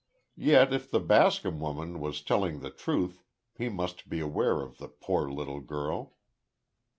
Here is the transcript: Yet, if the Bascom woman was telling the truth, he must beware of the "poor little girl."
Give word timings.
Yet, 0.41 0.73
if 0.73 0.89
the 0.89 0.99
Bascom 0.99 1.59
woman 1.59 1.99
was 1.99 2.23
telling 2.23 2.61
the 2.61 2.71
truth, 2.71 3.23
he 3.55 3.69
must 3.69 4.09
beware 4.09 4.61
of 4.63 4.79
the 4.79 4.87
"poor 4.87 5.29
little 5.29 5.59
girl." 5.61 6.15